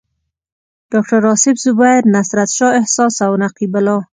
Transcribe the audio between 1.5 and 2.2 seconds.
زبیر،